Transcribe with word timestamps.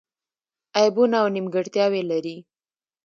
عیبونه 0.79 1.15
او 1.21 1.27
نیمګړتیاوې 1.35 2.01
لري. 2.11 2.37